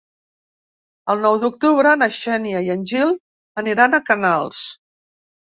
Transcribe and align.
El 1.13 1.19
nou 1.25 1.37
d'octubre 1.43 1.91
na 1.99 2.07
Xènia 2.15 2.63
i 2.69 2.73
en 2.77 2.87
Gil 2.93 3.13
aniran 3.65 3.93
a 3.93 4.03
Canals. 4.11 4.65